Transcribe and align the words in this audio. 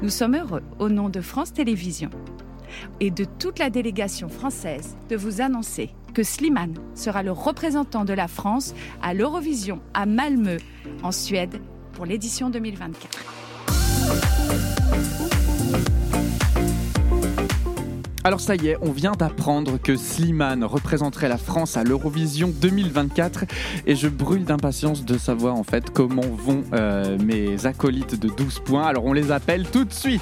Nous 0.00 0.10
sommes 0.10 0.36
heureux, 0.36 0.62
au 0.78 0.88
nom 0.88 1.08
de 1.08 1.20
France 1.20 1.52
Télévisions 1.52 2.10
et 3.00 3.10
de 3.10 3.24
toute 3.24 3.58
la 3.58 3.68
délégation 3.68 4.28
française, 4.28 4.96
de 5.08 5.16
vous 5.16 5.40
annoncer 5.40 5.90
que 6.14 6.22
Slimane 6.22 6.76
sera 6.94 7.24
le 7.24 7.32
représentant 7.32 8.04
de 8.04 8.12
la 8.12 8.28
France 8.28 8.74
à 9.02 9.12
l'Eurovision 9.12 9.80
à 9.94 10.06
Malmö, 10.06 10.58
en 11.02 11.10
Suède, 11.10 11.60
pour 11.94 12.06
l'édition 12.06 12.48
2024. 12.48 13.47
Alors 18.28 18.42
ça 18.42 18.56
y 18.56 18.68
est, 18.68 18.76
on 18.82 18.92
vient 18.92 19.12
d'apprendre 19.12 19.78
que 19.78 19.96
Slimane 19.96 20.62
représenterait 20.62 21.30
la 21.30 21.38
France 21.38 21.78
à 21.78 21.82
l'Eurovision 21.82 22.52
2024 22.54 23.46
et 23.86 23.96
je 23.96 24.06
brûle 24.06 24.44
d'impatience 24.44 25.06
de 25.06 25.16
savoir 25.16 25.54
en 25.54 25.62
fait 25.62 25.88
comment 25.88 26.20
vont 26.20 26.62
euh, 26.74 27.16
mes 27.24 27.64
acolytes 27.64 28.20
de 28.20 28.28
12 28.28 28.58
points. 28.66 28.86
Alors 28.86 29.06
on 29.06 29.14
les 29.14 29.32
appelle 29.32 29.66
tout 29.70 29.86
de 29.86 29.94
suite. 29.94 30.20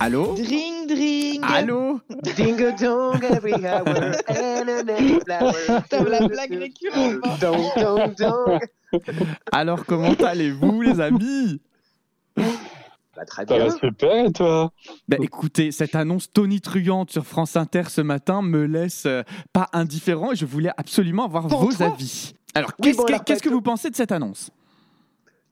Allô? 0.00 0.34
Allô? 1.54 2.00
Ding 2.36 2.60
a 2.62 2.72
dong 2.72 3.22
every 3.24 3.52
hour 3.64 4.12
and 4.28 4.68
an 4.68 4.88
every 4.88 5.20
flower. 5.20 5.82
Putain, 5.82 6.04
la 6.04 6.26
blague 6.28 6.52
récurrente. 6.52 7.40
Dong 7.40 7.64
dong 7.76 8.14
dong. 8.18 8.58
Alors 9.52 9.84
comment 9.86 10.14
allez-vous 10.14 10.82
les 10.82 11.00
amis? 11.00 11.60
Bah, 13.16 13.24
très 13.26 13.46
Ça 13.46 13.54
bien. 13.56 13.66
va 13.66 13.70
super 13.70 14.26
et 14.26 14.32
toi? 14.32 14.72
Ben 15.08 15.22
écoutez, 15.22 15.70
cette 15.70 15.94
annonce 15.94 16.32
tonitruante 16.32 17.10
sur 17.12 17.24
France 17.24 17.56
Inter 17.56 17.84
ce 17.88 18.00
matin 18.00 18.42
me 18.42 18.64
laisse 18.64 19.06
euh, 19.06 19.22
pas 19.52 19.68
indifférent 19.72 20.32
et 20.32 20.36
je 20.36 20.46
voulais 20.46 20.72
absolument 20.76 21.24
avoir 21.26 21.46
Pour 21.46 21.64
vos 21.70 21.82
avis. 21.82 22.32
Alors 22.56 22.70
Oui, 22.78 22.84
qu'est-ce 22.88 22.96
bon, 22.98 23.04
que, 23.04 23.12
alors, 23.12 23.24
qu'est-ce 23.24 23.38
que 23.40 23.48
peut-être- 23.48 23.54
vous 23.54 23.62
pensez 23.62 23.90
de 23.90 23.96
cette 23.96 24.10
annonce? 24.12 24.50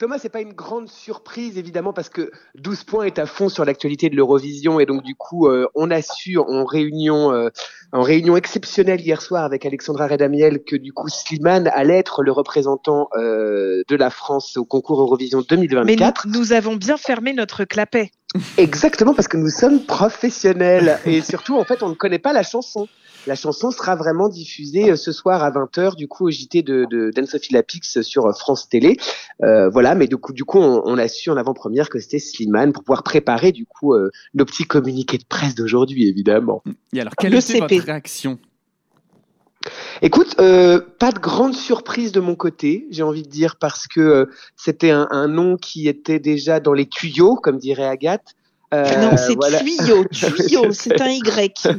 Thomas, 0.03 0.19
c'est 0.19 0.31
pas 0.31 0.41
une 0.41 0.53
grande 0.53 0.89
surprise 0.89 1.59
évidemment 1.59 1.93
parce 1.93 2.09
que 2.09 2.33
12 2.57 2.83
points 2.83 3.05
est 3.05 3.21
à 3.21 3.27
fond 3.27 3.49
sur 3.49 3.65
l'actualité 3.65 4.11
de 4.11 4.17
l'Eurovision 4.17 4.81
et 4.81 4.85
donc 4.85 5.05
du 5.05 5.15
coup 5.15 5.47
euh, 5.47 5.69
on 5.77 5.93
a 5.93 6.03
su 6.03 6.39
en 6.39 6.65
réunion 6.65 7.33
euh, 7.33 7.51
en 7.93 8.03
réunion 8.03 8.37
exceptionnelle 8.37 9.01
hier 9.01 9.23
soir 9.23 9.45
avec 9.45 9.65
Alexandra 9.65 10.09
Redamiel 10.09 10.65
que 10.65 10.75
du 10.75 10.93
coup 10.93 11.09
Slimane 11.09 11.71
allait 11.73 11.99
être 11.99 12.25
le 12.25 12.33
représentant 12.33 13.11
euh, 13.17 13.85
de 13.87 13.95
la 13.95 14.11
France 14.11 14.57
au 14.57 14.65
concours 14.65 15.01
Eurovision 15.01 15.39
Mais 15.39 15.57
2024. 15.57 16.27
nous, 16.27 16.37
nous 16.37 16.53
avons 16.53 16.75
bien 16.75 16.97
fermé 16.97 17.33
notre 17.33 17.63
clapet. 17.63 18.11
Exactement 18.57 19.15
parce 19.15 19.29
que 19.29 19.37
nous 19.37 19.51
sommes 19.51 19.85
professionnels 19.85 20.99
et 21.05 21.21
surtout 21.21 21.57
en 21.57 21.65
fait 21.65 21.83
on 21.83 21.89
ne 21.91 21.95
connaît 21.95 22.19
pas 22.19 22.33
la 22.33 22.43
chanson. 22.43 22.89
La 23.27 23.37
chanson 23.37 23.71
sera 23.71 23.95
vraiment 23.95 24.29
diffusée 24.29 24.91
euh, 24.91 24.97
ce 24.97 25.13
soir 25.13 25.45
à 25.45 25.51
20h 25.51 25.95
du 25.97 26.09
coup 26.09 26.27
au 26.27 26.31
JT 26.31 26.63
de, 26.63 26.87
de 26.91 27.11
d'Anne-Sophie 27.15 27.53
Lapix 27.53 28.01
sur 28.03 28.27
euh, 28.27 28.33
France 28.33 28.69
Télé. 28.69 28.97
Euh, 29.43 29.69
voilà, 29.69 29.95
mais 29.95 30.09
du 30.09 30.17
coup, 30.17 30.33
du 30.33 30.45
coup 30.45 30.59
on, 30.59 30.83
on 30.85 30.99
a 30.99 31.07
su 31.09 31.31
en 31.31 31.37
avant-première 31.37 31.89
que 31.89 32.01
c'était 32.01 32.19
Slimane 32.19 32.73
pour 32.73 32.83
pouvoir 32.83 33.03
préparer 33.03 33.53
du 33.53 33.65
coup 33.67 33.95
euh, 33.95 34.11
nos 34.35 34.45
petits 34.45 34.65
communiqués 34.65 35.19
de 35.19 35.25
presse 35.25 35.55
d'aujourd'hui 35.55 36.09
évidemment. 36.09 36.63
Et 36.95 37.01
alors 37.01 37.13
quelle 37.17 37.33
Le 37.33 37.39
était 37.39 37.61
CP. 37.61 37.77
votre 37.77 37.87
réaction 37.87 38.39
Écoute, 40.05 40.35
euh, 40.41 40.81
pas 40.99 41.13
de 41.13 41.21
grande 41.21 41.55
surprise 41.55 42.11
de 42.11 42.21
mon 42.21 42.35
côté, 42.35 42.87
j'ai 42.91 43.05
envie 43.05 43.23
de 43.23 43.29
dire, 43.29 43.55
parce 43.57 43.87
que 43.87 44.01
euh, 44.01 44.27
c'était 44.57 44.91
un, 44.91 45.07
un 45.13 45.29
nom 45.29 45.57
qui 45.57 45.87
était 45.89 46.19
déjà 46.19 46.59
dans 46.59 46.73
les 46.73 46.87
tuyaux, 46.87 47.37
comme 47.37 47.59
dirait 47.59 47.87
Agathe. 47.87 48.35
Euh, 48.75 48.85
non, 49.03 49.17
c'est 49.19 49.35
voilà. 49.35 49.59
tuyau, 49.61 50.05
tuyau, 50.11 50.73
c'est 50.73 50.99
un 51.01 51.09
Y. 51.11 51.69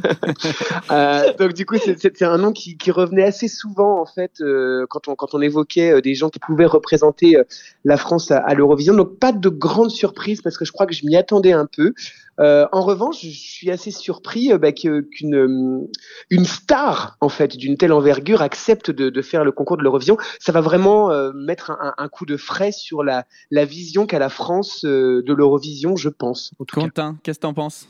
Euh, 0.90 1.32
donc 1.38 1.54
du 1.54 1.64
coup, 1.66 1.76
c'est- 1.82 1.98
c'était 2.00 2.24
un 2.24 2.36
nom 2.38 2.52
qui, 2.52 2.76
qui 2.76 2.90
revenait 2.90 3.24
assez 3.24 3.48
souvent 3.48 4.00
en 4.00 4.06
fait 4.06 4.32
euh, 4.40 4.86
quand 4.88 5.08
on 5.08 5.14
quand 5.16 5.34
on 5.34 5.40
évoquait 5.40 5.92
euh, 5.94 6.00
des 6.00 6.14
gens 6.14 6.28
qui 6.28 6.38
pouvaient 6.38 6.66
représenter 6.66 7.36
euh, 7.36 7.42
la 7.84 7.96
France 7.96 8.30
à, 8.30 8.38
à 8.38 8.54
l'Eurovision. 8.54 8.94
Donc 8.94 9.18
pas 9.18 9.32
de 9.32 9.48
grande 9.48 9.90
surprise 9.90 10.40
parce 10.42 10.56
que 10.58 10.64
je 10.64 10.72
crois 10.72 10.86
que 10.86 10.94
je 10.94 11.04
m'y 11.06 11.16
attendais 11.16 11.52
un 11.52 11.66
peu. 11.66 11.94
Euh, 12.40 12.66
en 12.72 12.82
revanche, 12.82 13.20
je 13.22 13.28
suis 13.30 13.70
assez 13.70 13.90
surpris 13.90 14.52
euh, 14.52 14.58
bah, 14.58 14.72
qu'une 14.72 15.34
euh, 15.34 15.88
une 16.30 16.44
star 16.44 17.16
en 17.20 17.28
fait 17.28 17.56
d'une 17.56 17.76
telle 17.76 17.92
envergure 17.92 18.42
accepte 18.42 18.90
de, 18.90 19.08
de 19.10 19.22
faire 19.22 19.44
le 19.44 19.52
concours 19.52 19.76
de 19.76 19.82
l'Eurovision. 19.82 20.16
Ça 20.40 20.50
va 20.52 20.60
vraiment 20.60 21.10
euh, 21.10 21.32
mettre 21.34 21.70
un, 21.70 21.94
un- 21.96 22.08
coup 22.08 22.26
de 22.26 22.36
frais 22.36 22.72
sur 22.72 23.02
la 23.04 23.24
la 23.50 23.64
vision 23.64 24.06
qu'a 24.06 24.18
la 24.18 24.28
France 24.28 24.84
euh, 24.84 25.22
de 25.24 25.32
l'Eurovision, 25.32 25.96
je 25.96 26.08
pense. 26.08 26.52
Quentin, 26.72 27.16
qu'est-ce 27.22 27.38
que 27.38 27.42
t'en 27.42 27.54
penses? 27.54 27.88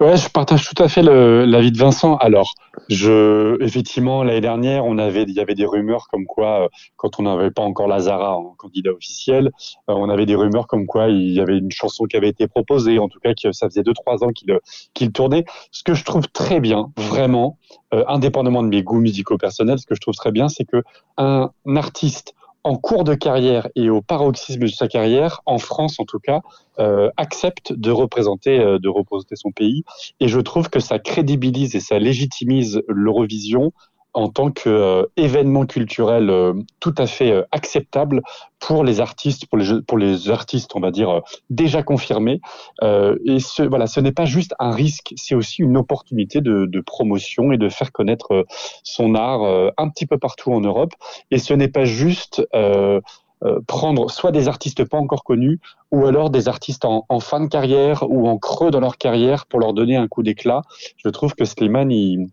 Ouais, 0.00 0.16
je 0.16 0.28
partage 0.28 0.68
tout 0.68 0.82
à 0.82 0.88
fait 0.88 1.02
l'avis 1.02 1.70
de 1.70 1.78
Vincent. 1.78 2.16
Alors, 2.16 2.54
je, 2.88 3.62
effectivement, 3.62 4.24
l'année 4.24 4.40
dernière, 4.40 4.84
on 4.84 4.98
avait, 4.98 5.22
il 5.22 5.34
y 5.34 5.40
avait 5.40 5.54
des 5.54 5.66
rumeurs 5.66 6.08
comme 6.10 6.26
quoi, 6.26 6.64
euh, 6.64 6.68
quand 6.96 7.20
on 7.20 7.22
n'avait 7.22 7.52
pas 7.52 7.62
encore 7.62 7.86
Lazara 7.86 8.36
en 8.36 8.54
candidat 8.56 8.90
officiel, 8.90 9.52
euh, 9.88 9.94
on 9.94 10.08
avait 10.08 10.26
des 10.26 10.34
rumeurs 10.34 10.66
comme 10.66 10.86
quoi 10.86 11.08
il 11.08 11.30
y 11.30 11.40
avait 11.40 11.58
une 11.58 11.70
chanson 11.70 12.06
qui 12.06 12.16
avait 12.16 12.28
été 12.28 12.48
proposée, 12.48 12.98
en 12.98 13.08
tout 13.08 13.20
cas 13.20 13.34
que 13.34 13.52
ça 13.52 13.68
faisait 13.68 13.84
deux 13.84 13.94
trois 13.94 14.24
ans 14.24 14.30
qu'il 14.30 14.50
euh, 14.50 14.58
qu'il 14.94 15.12
tournait. 15.12 15.44
Ce 15.70 15.84
que 15.84 15.94
je 15.94 16.04
trouve 16.04 16.28
très 16.28 16.58
bien, 16.58 16.90
vraiment, 16.96 17.58
euh, 17.92 18.04
indépendamment 18.08 18.62
de 18.62 18.68
mes 18.68 18.82
goûts 18.82 19.00
musicaux 19.00 19.38
personnels, 19.38 19.78
ce 19.78 19.86
que 19.86 19.94
je 19.94 20.00
trouve 20.00 20.14
très 20.14 20.32
bien, 20.32 20.48
c'est 20.48 20.64
que 20.64 20.82
un 21.18 21.50
artiste 21.76 22.34
en 22.64 22.76
cours 22.76 23.04
de 23.04 23.14
carrière 23.14 23.68
et 23.76 23.90
au 23.90 24.00
paroxysme 24.00 24.62
de 24.62 24.66
sa 24.66 24.88
carrière, 24.88 25.42
en 25.44 25.58
France 25.58 26.00
en 26.00 26.04
tout 26.04 26.18
cas, 26.18 26.40
euh, 26.78 27.10
accepte 27.18 27.72
de 27.74 27.90
représenter, 27.90 28.58
euh, 28.58 28.78
de 28.78 28.88
représenter 28.88 29.36
son 29.36 29.52
pays. 29.52 29.84
Et 30.18 30.28
je 30.28 30.40
trouve 30.40 30.70
que 30.70 30.80
ça 30.80 30.98
crédibilise 30.98 31.76
et 31.76 31.80
ça 31.80 31.98
légitimise 31.98 32.82
l'Eurovision 32.88 33.72
en 34.14 34.28
tant 34.28 34.50
qu'événement 34.50 35.66
culturel 35.66 36.30
euh, 36.30 36.54
tout 36.80 36.94
à 36.98 37.06
fait 37.06 37.32
euh, 37.32 37.42
acceptable 37.50 38.22
pour 38.60 38.84
les 38.84 39.00
artistes, 39.00 39.46
pour 39.46 39.58
les, 39.58 39.82
pour 39.82 39.98
les 39.98 40.30
artistes, 40.30 40.70
on 40.74 40.80
va 40.80 40.90
dire, 40.90 41.10
euh, 41.10 41.20
déjà 41.50 41.82
confirmés. 41.82 42.40
Euh, 42.82 43.18
et 43.26 43.40
ce, 43.40 43.62
voilà, 43.62 43.86
ce 43.86 44.00
n'est 44.00 44.12
pas 44.12 44.24
juste 44.24 44.54
un 44.58 44.70
risque, 44.70 45.12
c'est 45.16 45.34
aussi 45.34 45.62
une 45.62 45.76
opportunité 45.76 46.40
de, 46.40 46.66
de 46.66 46.80
promotion 46.80 47.52
et 47.52 47.58
de 47.58 47.68
faire 47.68 47.92
connaître 47.92 48.32
euh, 48.32 48.44
son 48.84 49.14
art 49.14 49.42
euh, 49.42 49.70
un 49.76 49.88
petit 49.88 50.06
peu 50.06 50.16
partout 50.16 50.52
en 50.52 50.60
Europe. 50.60 50.92
Et 51.30 51.38
ce 51.38 51.52
n'est 51.52 51.68
pas 51.68 51.84
juste 51.84 52.46
euh, 52.54 53.00
euh, 53.44 53.60
prendre 53.66 54.10
soit 54.10 54.30
des 54.30 54.48
artistes 54.48 54.84
pas 54.84 54.96
encore 54.98 55.24
connus, 55.24 55.58
ou 55.90 56.06
alors 56.06 56.30
des 56.30 56.48
artistes 56.48 56.84
en, 56.84 57.04
en 57.08 57.20
fin 57.20 57.40
de 57.40 57.48
carrière 57.48 58.04
ou 58.08 58.28
en 58.28 58.38
creux 58.38 58.70
dans 58.70 58.80
leur 58.80 58.96
carrière 58.96 59.46
pour 59.46 59.58
leur 59.60 59.74
donner 59.74 59.96
un 59.96 60.08
coup 60.08 60.22
d'éclat. 60.22 60.62
Je 60.96 61.08
trouve 61.08 61.34
que 61.34 61.44
Slimane, 61.44 61.90
il, 61.90 62.28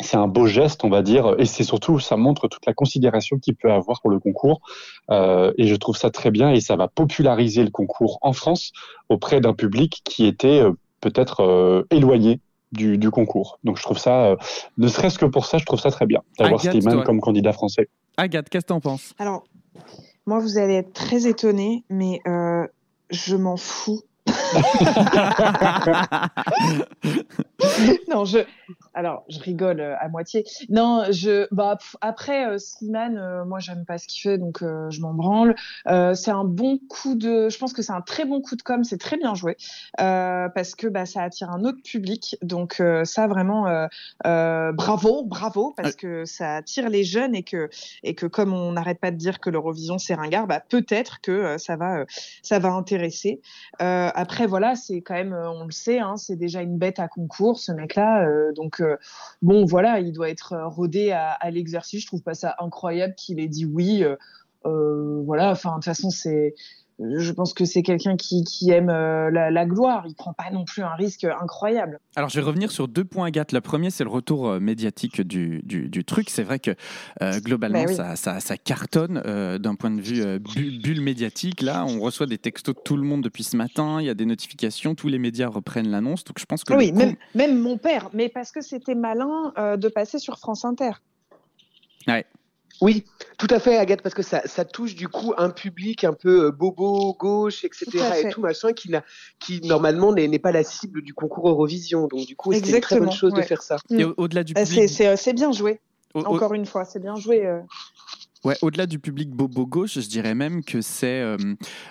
c'est 0.00 0.16
un 0.16 0.26
beau 0.26 0.46
geste, 0.46 0.84
on 0.84 0.88
va 0.88 1.02
dire, 1.02 1.34
et 1.38 1.44
c'est 1.44 1.64
surtout, 1.64 1.98
ça 2.00 2.16
montre 2.16 2.48
toute 2.48 2.66
la 2.66 2.74
considération 2.74 3.38
qu'il 3.38 3.54
peut 3.54 3.70
avoir 3.70 4.00
pour 4.00 4.10
le 4.10 4.18
concours. 4.18 4.60
Euh, 5.10 5.52
et 5.58 5.66
je 5.66 5.76
trouve 5.76 5.96
ça 5.96 6.10
très 6.10 6.30
bien, 6.30 6.50
et 6.50 6.60
ça 6.60 6.76
va 6.76 6.88
populariser 6.88 7.62
le 7.62 7.70
concours 7.70 8.18
en 8.22 8.32
France 8.32 8.72
auprès 9.08 9.40
d'un 9.40 9.54
public 9.54 10.00
qui 10.04 10.26
était 10.26 10.60
euh, 10.60 10.72
peut-être 11.00 11.40
euh, 11.40 11.82
éloigné 11.90 12.40
du, 12.72 12.98
du 12.98 13.10
concours. 13.10 13.58
Donc 13.64 13.76
je 13.76 13.82
trouve 13.82 13.98
ça, 13.98 14.24
euh, 14.24 14.36
ne 14.78 14.88
serait-ce 14.88 15.18
que 15.18 15.26
pour 15.26 15.44
ça, 15.46 15.58
je 15.58 15.66
trouve 15.66 15.78
ça 15.80 15.90
très 15.90 16.06
bien 16.06 16.20
d'avoir 16.38 16.60
toi. 16.60 17.04
comme 17.04 17.20
candidat 17.20 17.52
français. 17.52 17.88
Agathe, 18.16 18.48
qu'est-ce 18.48 18.64
que 18.64 18.68
t'en 18.68 18.80
penses? 18.80 19.12
Alors, 19.18 19.44
moi, 20.26 20.38
vous 20.38 20.58
allez 20.58 20.74
être 20.74 20.92
très 20.92 21.26
étonnés, 21.26 21.84
mais 21.90 22.20
euh, 22.26 22.66
je 23.10 23.36
m'en 23.36 23.56
fous. 23.56 24.00
non, 28.08 28.24
je. 28.24 28.38
Alors, 28.94 29.24
je 29.28 29.38
rigole 29.40 29.80
euh, 29.80 29.96
à 29.98 30.08
moitié. 30.08 30.44
Non, 30.68 31.04
je. 31.10 31.46
Bah, 31.52 31.78
après, 32.00 32.46
euh, 32.46 32.58
Slimane, 32.58 33.18
euh, 33.18 33.44
moi, 33.44 33.58
j'aime 33.58 33.84
pas 33.84 33.98
ce 33.98 34.06
qu'il 34.06 34.22
fait, 34.22 34.38
donc 34.38 34.58
je 34.60 35.00
m'en 35.00 35.14
branle. 35.14 35.54
C'est 36.14 36.30
un 36.30 36.44
bon 36.44 36.78
coup 36.88 37.14
de. 37.14 37.48
Je 37.48 37.58
pense 37.58 37.72
que 37.72 37.82
c'est 37.82 37.92
un 37.92 38.00
très 38.00 38.24
bon 38.24 38.40
coup 38.40 38.56
de 38.56 38.62
com. 38.62 38.84
C'est 38.84 38.98
très 38.98 39.16
bien 39.16 39.34
joué 39.34 39.56
parce 39.96 40.74
que 40.74 40.86
bah, 40.86 41.06
ça 41.06 41.22
attire 41.22 41.50
un 41.50 41.64
autre 41.64 41.82
public. 41.82 42.36
Donc 42.42 42.82
ça, 43.04 43.26
vraiment, 43.26 43.88
bravo, 44.24 45.24
bravo, 45.24 45.74
parce 45.76 45.96
que 45.96 46.24
ça 46.24 46.56
attire 46.56 46.88
les 46.88 47.04
jeunes 47.04 47.34
et 47.34 47.42
que 47.42 47.68
et 48.02 48.14
que 48.14 48.26
comme 48.26 48.52
on 48.52 48.72
n'arrête 48.72 49.00
pas 49.00 49.10
de 49.10 49.16
dire 49.16 49.40
que 49.40 49.50
l'Eurovision 49.50 49.98
c'est 49.98 50.14
ringard, 50.14 50.46
bah, 50.46 50.60
peut-être 50.60 51.20
que 51.20 51.58
ça 51.58 51.76
va 51.76 52.04
ça 52.42 52.58
va 52.58 52.70
intéresser. 52.70 53.40
Euh, 53.80 54.10
après 54.14 54.46
voilà, 54.46 54.74
c'est 54.74 55.00
quand 55.00 55.14
même, 55.14 55.32
on 55.32 55.64
le 55.64 55.70
sait, 55.70 55.98
hein, 55.98 56.16
c'est 56.16 56.36
déjà 56.36 56.62
une 56.62 56.78
bête 56.78 56.98
à 56.98 57.08
concours 57.08 57.58
ce 57.62 57.72
mec-là, 57.72 58.26
euh, 58.26 58.52
donc 58.52 58.80
euh, 58.80 58.96
bon 59.40 59.64
voilà, 59.64 60.00
il 60.00 60.12
doit 60.12 60.28
être 60.28 60.52
euh, 60.52 60.66
rodé 60.68 61.12
à, 61.12 61.30
à 61.30 61.50
l'exercice. 61.50 62.02
Je 62.02 62.06
trouve 62.06 62.22
pas 62.22 62.34
ça 62.34 62.56
incroyable 62.58 63.14
qu'il 63.14 63.40
ait 63.40 63.48
dit 63.48 63.64
oui. 63.64 64.04
voilà, 64.64 65.50
enfin 65.50 65.70
de 65.70 65.74
toute 65.76 65.84
façon 65.84 66.10
c'est 66.10 66.54
je 66.98 67.32
pense 67.32 67.54
que 67.54 67.64
c'est 67.64 67.82
quelqu'un 67.82 68.16
qui, 68.16 68.44
qui, 68.44 68.70
aime 68.70 68.90
euh, 68.90 69.30
la, 69.30 69.66
gloire. 69.66 70.04
Il 70.06 70.14
prend 70.14 70.32
pas 70.32 70.50
non 70.50 70.64
plus 70.64 70.82
un 70.82 70.94
risque 70.94 71.24
incroyable. 71.24 72.00
Alors, 72.16 72.28
je 72.28 72.36
vais 72.36 72.46
revenir 72.46 72.70
sur 72.70 72.88
deux 72.88 73.04
points, 73.04 73.26
Agathe. 73.26 73.52
Le 73.52 73.60
premier, 73.60 73.90
c'est 73.90 74.04
le 74.04 74.10
retour 74.10 74.48
euh, 74.48 74.60
médiatique 74.60 75.20
du, 75.20 75.62
du, 75.62 76.04
truc. 76.04 76.30
C'est 76.30 76.42
vrai 76.42 76.58
que 76.58 76.72
euh, 77.22 77.40
globalement, 77.40 77.84
bah 77.84 78.16
ça, 78.16 78.40
ça, 78.40 78.56
cartonne 78.56 79.20
d'un 79.58 79.74
point 79.74 79.90
de 79.90 80.00
vue 80.00 80.38
bulle, 80.38 81.00
médiatique. 81.00 81.62
Là, 81.62 81.84
on 81.86 82.00
reçoit 82.00 82.26
des 82.26 82.38
textos 82.38 82.74
de 82.74 82.80
tout 82.80 82.96
le 82.96 83.02
monde 83.02 83.22
depuis 83.22 83.44
ce 83.44 83.56
matin. 83.56 84.00
Il 84.00 84.06
y 84.06 84.10
a 84.10 84.14
des 84.14 84.26
notifications. 84.26 84.94
Tous 84.94 85.08
les 85.08 85.18
médias 85.18 85.48
reprennent 85.48 85.90
l'annonce. 85.90 86.24
Donc, 86.24 86.38
je 86.38 86.44
pense 86.44 86.64
que. 86.64 86.74
Oui, 86.74 86.92
même, 86.92 87.16
même 87.34 87.58
mon 87.58 87.78
père. 87.78 88.10
Mais 88.12 88.28
parce 88.28 88.52
que 88.52 88.60
c'était 88.60 88.94
malin 88.94 89.52
de 89.76 89.88
passer 89.88 90.18
sur 90.18 90.38
France 90.38 90.64
Inter. 90.64 90.92
Ouais. 92.06 92.26
Oui, 92.80 93.04
tout 93.38 93.46
à 93.50 93.58
fait, 93.58 93.76
Agathe, 93.76 94.02
parce 94.02 94.14
que 94.14 94.22
ça, 94.22 94.42
ça 94.46 94.64
touche 94.64 94.94
du 94.94 95.08
coup 95.08 95.34
un 95.36 95.50
public 95.50 96.04
un 96.04 96.12
peu 96.12 96.46
euh, 96.46 96.50
bobo, 96.50 97.14
gauche, 97.14 97.64
etc. 97.64 97.86
et 98.24 98.28
tout 98.30 98.40
machin, 98.40 98.72
qui, 98.72 98.90
n'a, 98.90 99.04
qui 99.38 99.60
normalement 99.60 100.12
n'est, 100.12 100.38
pas 100.38 100.52
la 100.52 100.64
cible 100.64 101.02
du 101.02 101.14
concours 101.14 101.48
Eurovision. 101.48 102.08
Donc 102.08 102.26
du 102.26 102.34
coup, 102.36 102.52
c'est 102.52 102.60
une 102.60 102.80
très 102.80 102.98
bonne 102.98 103.12
chose 103.12 103.34
de 103.34 103.42
faire 103.42 103.62
ça. 103.62 103.76
Et 103.90 104.04
au-delà 104.04 104.42
du 104.44 104.54
euh, 104.56 104.64
public... 104.64 104.88
c'est, 104.88 105.16
c'est, 105.16 105.32
bien 105.32 105.52
joué. 105.52 105.80
Encore 106.14 106.54
une 106.54 106.66
fois, 106.66 106.84
c'est 106.84 107.00
bien 107.00 107.16
joué. 107.16 107.46
Ouais, 108.44 108.56
au-delà 108.60 108.86
du 108.86 108.98
public 108.98 109.30
bobo 109.30 109.66
gauche, 109.66 110.00
je 110.00 110.08
dirais 110.08 110.34
même 110.34 110.64
que 110.64 110.80
c'est 110.80 111.20
euh, 111.20 111.36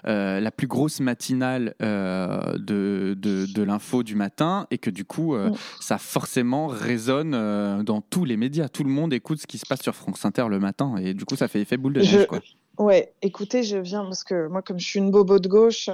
euh, 0.06 0.42
la 0.42 0.51
plus 0.51 0.68
grosse 0.68 1.00
matinale 1.00 1.75
euh, 1.81 2.57
de, 2.57 3.15
de, 3.18 3.45
de 3.45 3.63
l'info 3.63 4.03
du 4.03 4.15
matin 4.15 4.68
et 4.69 4.77
que 4.77 4.89
du 4.89 5.06
coup, 5.06 5.36
mm. 5.36 5.53
ça 5.80 5.98
forcément 5.98 6.68
résonne 6.68 7.83
dans 7.83 8.01
tous 8.01 8.25
les 8.25 8.36
médias. 8.36 8.68
Tout 8.68 8.83
le 8.83 8.89
monde 8.89 9.13
écoute 9.13 9.39
ce 9.39 9.48
qui 9.48 9.57
se 9.57 9.65
passe 9.65 9.81
sur 9.81 9.95
France 9.95 10.25
Inter 10.25 10.48
le 10.50 10.59
matin 10.59 10.95
et 10.98 11.13
du 11.13 11.24
coup, 11.24 11.38
ça 11.38 11.48
fait 11.48 11.62
effet 11.62 11.77
boule 11.77 11.94
de 11.94 12.01
neige. 12.01 12.27
Quoi. 12.27 12.39
Ouais, 12.77 13.13
écoutez, 13.21 13.63
je 13.63 13.77
viens 13.77 14.03
parce 14.03 14.24
que 14.24 14.48
moi, 14.48 14.62
comme 14.62 14.80
je 14.80 14.86
suis 14.86 15.00
une 15.00 15.12
bobo 15.12 15.39
de 15.39 15.48
gauche, 15.48 15.89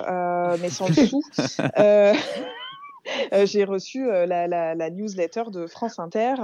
mais 0.59 0.69
sans 0.69 0.88
le 0.88 0.95
sou, 0.95 1.21
j'ai 3.45 3.63
reçu 3.63 4.09
euh, 4.09 4.25
la, 4.25 4.48
la, 4.48 4.75
la, 4.75 4.89
newsletter 4.89 5.44
de 5.51 5.68
France 5.68 6.00
Inter 6.00 6.36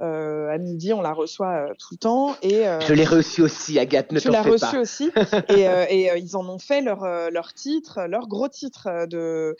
euh, 0.00 0.48
à 0.48 0.58
midi. 0.58 0.92
On 0.92 1.00
la 1.00 1.12
reçoit 1.12 1.68
tout 1.78 1.88
le 1.92 1.98
temps. 1.98 2.36
Et, 2.42 2.64
je 2.86 2.92
l'ai 2.92 3.04
reçue 3.04 3.42
aussi, 3.42 3.78
Agathe, 3.78 4.12
ne 4.12 4.20
t'en 4.20 4.32
fais 4.32 4.38
pas. 4.38 4.42
Je 4.42 4.48
l'ai 4.48 4.56
reçue 4.56 4.78
aussi. 4.78 5.10
et, 5.48 5.62
et 5.90 6.18
ils 6.18 6.36
en 6.36 6.48
ont 6.48 6.58
fait 6.58 6.80
leur, 6.80 7.04
leur 7.30 7.52
titre, 7.54 8.00
leur 8.08 8.28
gros 8.28 8.48
titre 8.48 9.06
de, 9.06 9.56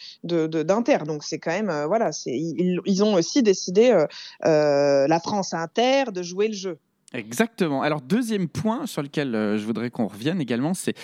d'Inter. 0.62 0.98
Donc 1.06 1.24
c'est 1.24 1.38
quand 1.38 1.52
même, 1.52 1.72
voilà, 1.86 2.12
c'est, 2.12 2.30
ils, 2.32 2.80
ils, 2.84 3.04
ont 3.04 3.14
aussi 3.14 3.42
décidé, 3.42 4.06
la 4.42 5.20
France 5.22 5.54
Inter, 5.54 6.04
de 6.12 6.22
jouer 6.22 6.48
le 6.48 6.54
jeu. 6.54 6.78
Exactement. 7.16 7.82
Alors, 7.82 8.00
deuxième 8.00 8.48
point 8.48 8.86
sur 8.86 9.02
lequel 9.02 9.34
euh, 9.34 9.58
je 9.58 9.64
voudrais 9.64 9.90
qu'on 9.90 10.06
revienne 10.06 10.40
également, 10.40 10.74
c'est 10.74 10.94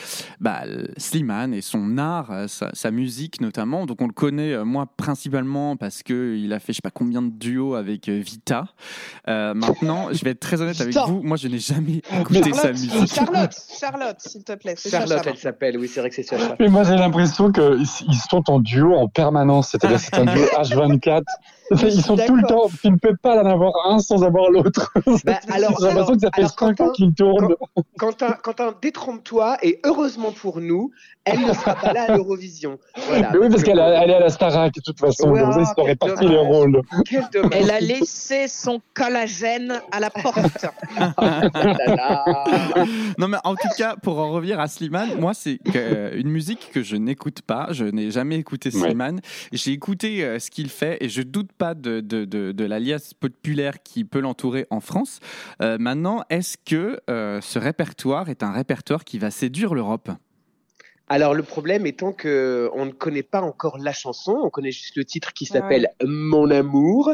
bah, 0.41 0.63
Slimane 0.97 1.55
et 1.55 1.63
son 1.63 1.97
art, 1.99 2.31
euh, 2.31 2.47
sa, 2.49 2.91
musique 2.91 3.41
notamment. 3.41 3.87
Donc, 3.87 4.03
on 4.03 4.07
le 4.07 4.13
connaît, 4.13 4.53
euh, 4.53 4.65
moi, 4.65 4.87
principalement 4.97 5.77
parce 5.77 6.03
qu'il 6.03 6.53
a 6.53 6.59
fait 6.59 6.73
je 6.73 6.77
sais 6.77 6.83
pas 6.83 6.91
combien 6.91 7.23
de 7.23 7.31
duos 7.31 7.75
avec 7.75 8.09
Vita. 8.09 8.67
maintenant, 9.27 10.13
je 10.13 10.23
vais 10.25 10.31
être 10.31 10.41
très 10.41 10.61
honnête 10.61 10.81
avec 10.81 10.95
vous, 10.95 11.23
moi, 11.23 11.37
je 11.37 11.49
n'ai 11.49 11.59
jamais 11.59 12.03
écouté 12.21 12.53
sa 12.53 12.71
musique. 12.71 13.13
Charlotte, 13.13 13.55
Charlotte, 13.81 14.17
s'il 14.19 14.45
te 14.45 14.53
plaît. 14.53 14.75
Charlotte, 14.77 15.23
elle 15.27 15.37
s'appelle, 15.37 15.79
oui, 15.79 15.89
c'est 15.89 16.01
vrai 16.01 16.11
que 16.11 16.17
c'est 16.17 16.23
ça. 16.23 16.37
Mais 16.61 16.69
moi, 16.69 16.85
j'ai 16.85 16.97
l'impression 16.97 17.51
qu'ils 17.51 17.87
sont 18.31 18.51
en 18.51 18.61
duo 18.61 18.95
en 18.95 19.09
permanence, 19.09 19.71
c'est-à-dire 19.71 20.01
c'est 20.01 20.15
un 20.15 20.25
duo 20.25 20.45
H24. 20.57 21.23
Ils 21.83 22.03
sont 22.03 22.17
tout 22.17 22.37
le 22.37 22.47
temps. 22.47 22.69
Tu 22.81 22.91
ne 22.91 22.97
peux 22.97 23.17
pas 23.17 23.43
en 23.43 23.47
avoir 23.47 23.73
un 23.89 23.99
sans 23.99 24.23
avoir 24.23 24.51
l'autre. 24.51 24.93
Bah, 25.25 25.41
alors, 25.53 25.77
J'ai 25.81 25.87
l'impression 25.87 26.15
que 26.15 26.21
ça 26.21 26.31
fait 26.35 26.49
5 26.49 26.81
ans 26.81 26.91
qu'ils 26.91 27.15
tournent. 27.15 27.55
Quentin, 27.99 28.33
Quentin 28.43 28.75
détrompe-toi 28.81 29.59
et 29.63 29.81
heureusement 29.85 30.33
pour 30.33 30.61
nous, 30.61 30.91
elle 31.25 31.41
ne 31.41 31.53
sera 31.53 31.77
pas 31.77 31.93
là 31.93 32.07
à 32.09 32.17
l'Eurovision. 32.17 32.79
Voilà. 33.09 33.31
Mais 33.33 33.39
oui, 33.39 33.49
parce 33.49 33.63
qu'elle 33.63 33.79
est 33.79 33.83
à 33.83 34.19
la 34.19 34.29
Starac 34.29 34.75
de 34.75 34.81
toute 34.81 34.99
façon. 34.99 35.31
Ouais, 35.31 35.41
donc, 35.41 35.65
ça, 35.65 35.75
réparti 35.79 36.27
les 36.27 36.39
rôles. 36.39 36.83
Elle 37.53 37.71
a 37.71 37.81
laissé 37.81 38.49
son 38.49 38.81
collagène 38.95 39.81
à 39.93 40.01
la 40.01 40.11
porte. 40.11 40.67
non, 43.19 43.29
mais 43.29 43.39
en 43.45 43.55
tout 43.55 43.69
cas, 43.79 43.95
pour 44.03 44.19
en 44.19 44.33
revenir 44.33 44.59
à 44.59 44.67
Slimane, 44.67 45.21
moi, 45.21 45.33
c'est 45.33 45.61
euh, 45.77 46.11
une 46.15 46.29
musique 46.29 46.71
que 46.73 46.83
je 46.83 46.97
n'écoute 46.97 47.43
pas. 47.43 47.69
Je 47.71 47.85
n'ai 47.85 48.11
jamais 48.11 48.37
écouté 48.37 48.71
Slimane. 48.71 49.21
J'ai 49.53 49.73
écouté 49.73 50.25
euh, 50.25 50.41
ce 50.41 50.51
qu'il 50.51 50.71
fait 50.71 50.99
et 51.01 51.09
je 51.09 51.23
doute 51.23 51.53
pas 51.53 51.62
de, 51.63 52.01
de, 52.01 52.25
de, 52.25 52.53
de 52.53 52.65
l'alias 52.65 53.13
populaire 53.19 53.83
qui 53.83 54.05
peut 54.05 54.21
l'entourer 54.21 54.67
en 54.71 54.81
France. 54.81 55.21
Euh, 55.61 55.79
maintenant, 55.79 56.25
est-ce 56.31 56.57
que 56.59 57.01
ce 57.09 57.59
répertoire 57.59 58.29
est 58.29 58.43
un 58.43 58.53
répertoire 58.53 59.05
qui 59.05 59.19
va 59.19 59.31
séduire 59.31 59.75
l'Europe? 59.75 60.11
Alors 61.13 61.35
le 61.35 61.43
problème 61.43 61.87
étant 61.87 62.13
que 62.13 62.71
on 62.73 62.87
ne 62.87 62.91
connaît 62.91 63.23
pas 63.23 63.43
encore 63.43 63.77
la 63.77 63.93
chanson, 63.93 64.33
on 64.43 64.49
connaît 64.49 64.71
juste 64.71 64.97
le 64.97 65.05
titre 65.05 65.35
qui 65.35 65.45
s'appelle 65.45 65.91
Mon 66.03 66.51
amour. 66.51 67.13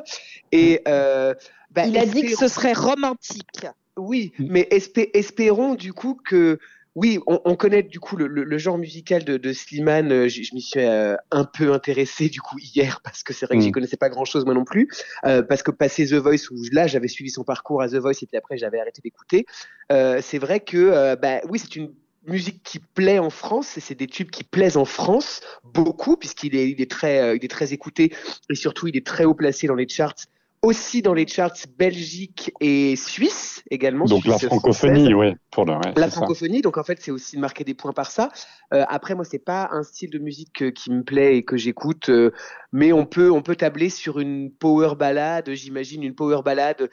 Et 0.52 0.82
euh, 0.86 1.34
bah, 1.72 1.84
il 1.86 1.98
a 1.98 2.06
dit 2.06 2.22
que 2.22 2.36
ce 2.36 2.46
serait 2.46 2.74
romantique. 2.74 3.66
Oui, 3.96 4.32
mais 4.38 4.68
espérons 4.70 5.74
du 5.74 5.92
coup 5.92 6.16
que 6.24 6.60
oui, 6.94 7.18
on, 7.26 7.54
connaît 7.54 7.82
du 7.82 8.00
coup 8.00 8.16
le, 8.16 8.58
genre 8.58 8.78
musical 8.78 9.24
de, 9.24 9.36
de 9.36 9.52
Slimane. 9.52 10.12
Euh, 10.12 10.28
je, 10.28 10.54
m'y 10.54 10.60
suis 10.60 10.80
euh, 10.80 11.14
un 11.30 11.44
peu 11.44 11.72
intéressé 11.72 12.28
du 12.28 12.40
coup 12.40 12.58
hier 12.58 13.00
parce 13.04 13.22
que 13.22 13.32
c'est 13.32 13.46
vrai 13.46 13.56
que 13.56 13.62
j'y 13.62 13.68
mm. 13.68 13.72
connaissais 13.72 13.96
pas 13.96 14.08
grand 14.08 14.24
chose 14.24 14.44
moi 14.44 14.54
non 14.54 14.64
plus. 14.64 14.88
parce 15.22 15.62
que 15.62 15.70
passer 15.70 16.06
The 16.06 16.14
Voice 16.14 16.50
où 16.50 16.56
là 16.72 16.86
j'avais 16.86 17.08
suivi 17.08 17.30
son 17.30 17.44
parcours 17.44 17.82
à 17.82 17.88
The 17.88 17.96
Voice 17.96 18.22
et 18.22 18.26
puis 18.26 18.36
après 18.36 18.56
j'avais 18.56 18.80
arrêté 18.80 19.00
d'écouter. 19.02 19.46
c'est 19.90 20.38
vrai 20.38 20.60
que 20.60 21.14
bah 21.16 21.40
oui 21.48 21.58
c'est 21.58 21.76
une 21.76 21.92
musique 22.28 22.62
qui 22.62 22.78
plaît 22.78 23.18
en 23.18 23.30
France 23.30 23.76
et 23.76 23.80
c'est 23.80 23.94
des 23.94 24.06
tubes 24.06 24.30
qui 24.30 24.44
plaisent 24.44 24.76
en 24.76 24.84
France 24.84 25.40
beaucoup 25.64 26.16
puisqu'il 26.16 26.54
est, 26.56 26.70
il 26.70 26.80
est 26.80 26.90
très, 26.90 27.20
euh, 27.20 27.36
il 27.36 27.44
est 27.44 27.48
très 27.48 27.72
écouté 27.72 28.12
et 28.50 28.54
surtout 28.54 28.86
il 28.86 28.96
est 28.96 29.06
très 29.06 29.24
haut 29.24 29.34
placé 29.34 29.66
dans 29.66 29.74
les 29.74 29.88
charts 29.88 30.14
aussi 30.62 31.02
dans 31.02 31.14
les 31.14 31.26
charts 31.26 31.54
Belgique 31.78 32.52
et 32.60 32.96
Suisse 32.96 33.62
également. 33.70 34.04
Donc 34.04 34.24
la 34.24 34.38
francophonie, 34.38 35.14
oui. 35.14 35.34
Pour 35.50 35.66
la 35.66 36.10
francophonie, 36.10 36.62
donc 36.62 36.78
en 36.78 36.84
fait 36.84 36.98
c'est 37.00 37.10
aussi 37.10 37.36
de 37.36 37.40
marquer 37.40 37.64
des 37.64 37.74
points 37.74 37.92
par 37.92 38.10
ça. 38.10 38.30
Euh, 38.74 38.84
après 38.88 39.14
moi 39.14 39.24
c'est 39.24 39.38
pas 39.38 39.68
un 39.72 39.82
style 39.82 40.10
de 40.10 40.18
musique 40.18 40.62
euh, 40.62 40.70
qui 40.70 40.90
me 40.90 41.02
plaît 41.02 41.36
et 41.36 41.44
que 41.44 41.56
j'écoute, 41.56 42.10
mais 42.72 42.92
on 42.92 43.06
peut 43.06 43.30
on 43.30 43.42
peut 43.42 43.56
tabler 43.56 43.90
sur 43.90 44.18
une 44.18 44.50
power 44.50 44.94
ballade, 44.96 45.50
j'imagine 45.52 46.02
une 46.02 46.14
power 46.14 46.42
ballade 46.44 46.90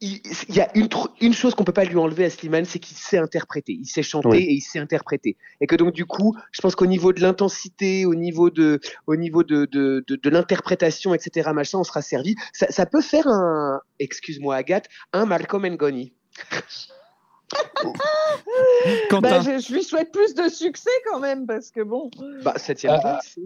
il, 0.00 0.20
y 0.54 0.60
a 0.60 0.68
une, 0.76 0.88
une 1.20 1.32
chose 1.32 1.54
qu'on 1.54 1.64
peut 1.64 1.72
pas 1.72 1.84
lui 1.84 1.96
enlever 1.96 2.26
à 2.26 2.30
Slimane, 2.30 2.66
c'est 2.66 2.78
qu'il 2.78 2.96
sait 2.96 3.18
interpréter, 3.18 3.72
il 3.72 3.86
sait 3.86 4.02
chanter 4.02 4.38
et 4.38 4.52
il 4.52 4.60
sait 4.60 4.78
interpréter. 4.78 5.36
Et 5.60 5.66
que 5.66 5.74
donc 5.74 5.94
du 5.94 6.04
coup, 6.04 6.36
je 6.52 6.60
pense 6.60 6.74
qu'au 6.74 6.86
niveau 6.86 7.12
de 7.12 7.20
l'intensité, 7.22 8.04
au 8.04 8.14
niveau 8.14 8.50
de, 8.50 8.80
au 9.06 9.16
niveau 9.16 9.42
de, 9.42 9.64
de, 9.64 10.04
de, 10.06 10.16
de 10.16 10.30
l'interprétation, 10.30 11.14
etc., 11.14 11.50
machin, 11.54 11.78
on 11.78 11.84
sera 11.84 12.02
servi. 12.02 12.36
Ça, 12.52 12.66
ça 12.70 12.84
peut 12.84 13.00
faire 13.00 13.26
un, 13.26 13.80
excuse-moi 13.98 14.56
Agathe, 14.56 14.88
un 15.12 15.24
Malcolm 15.24 15.66
Ngoni. 15.66 16.12
bah, 19.10 19.40
je, 19.40 19.58
je, 19.60 19.72
lui 19.72 19.82
souhaite 19.82 20.12
plus 20.12 20.34
de 20.34 20.48
succès 20.48 20.90
quand 21.10 21.20
même 21.20 21.46
parce 21.46 21.70
que 21.70 21.80
bon. 21.80 22.10
Bah 22.42 22.54
septième 22.56 23.00
place. 23.00 23.38
Ah, 23.38 23.40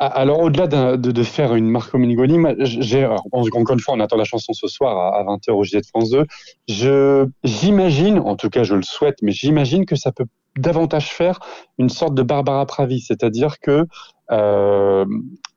alors, 0.00 0.40
au-delà 0.40 0.66
de, 0.66 0.96
de, 0.96 1.22
faire 1.22 1.54
une 1.54 1.68
Marco 1.68 1.98
Mingoni, 1.98 2.38
j'ai, 2.60 3.04
encore 3.04 3.74
une 3.74 3.80
fois, 3.80 3.94
on 3.94 4.00
attend 4.00 4.16
la 4.16 4.24
chanson 4.24 4.54
ce 4.54 4.66
soir 4.66 5.14
à, 5.14 5.22
20h 5.24 5.50
au 5.50 5.62
JT 5.62 5.80
de 5.80 5.86
France 5.86 6.10
2. 6.10 6.24
Je, 6.68 7.26
j'imagine, 7.44 8.18
en 8.18 8.34
tout 8.34 8.48
cas, 8.48 8.62
je 8.62 8.74
le 8.74 8.82
souhaite, 8.82 9.16
mais 9.20 9.30
j'imagine 9.30 9.84
que 9.84 9.96
ça 9.96 10.10
peut 10.10 10.24
davantage 10.56 11.10
faire 11.10 11.38
une 11.78 11.90
sorte 11.90 12.14
de 12.14 12.22
Barbara 12.22 12.64
Pravi, 12.64 13.00
c'est-à-dire 13.00 13.58
que 13.60 13.84
euh, 14.30 15.04